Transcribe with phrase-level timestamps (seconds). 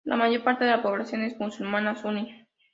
[0.03, 2.47] La mayor parte de la población es musulmana suní.